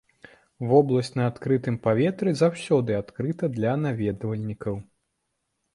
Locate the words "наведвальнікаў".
3.87-4.75